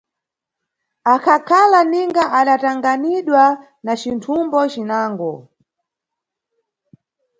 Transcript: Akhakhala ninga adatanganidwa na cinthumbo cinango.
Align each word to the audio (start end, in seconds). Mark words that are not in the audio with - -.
Akhakhala 1.13 1.79
ninga 1.91 2.23
adatanganidwa 2.39 3.43
na 3.85 3.93
cinthumbo 4.01 4.57
cinango. 4.73 5.33